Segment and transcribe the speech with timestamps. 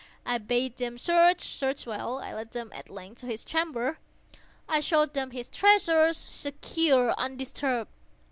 [0.25, 2.17] I bade them search—search well.
[2.21, 3.99] I led them, at length, to his chamber.
[4.67, 7.91] I showed them his treasures, secure, undisturbed.